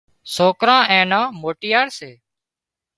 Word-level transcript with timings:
سوڪران 0.35 0.81
اين 0.93 1.13
موٽيار 1.41 1.87
سي 1.97 2.11